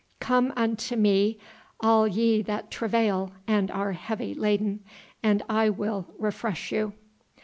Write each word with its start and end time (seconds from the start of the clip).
"Come 0.19 0.51
unto 0.55 0.95
Me 0.95 1.37
all 1.79 2.07
ye 2.07 2.41
that 2.41 2.71
travail 2.71 3.33
and 3.45 3.69
are 3.69 3.91
heavy 3.91 4.33
laden 4.33 4.83
and 5.21 5.43
I 5.47 5.69
will 5.69 6.07
refresh 6.17 6.71
you." 6.71 6.93